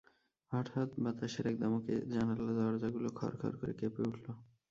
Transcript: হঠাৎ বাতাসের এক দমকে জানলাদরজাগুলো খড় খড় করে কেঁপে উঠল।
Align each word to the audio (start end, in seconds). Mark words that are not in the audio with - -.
হঠাৎ 0.51 0.89
বাতাসের 1.03 1.45
এক 1.47 1.55
দমকে 1.59 1.93
জানলাদরজাগুলো 2.13 3.09
খড় 3.15 3.35
খড় 3.41 3.55
করে 3.57 3.73
কেঁপে 3.79 4.01
উঠল। 4.03 4.25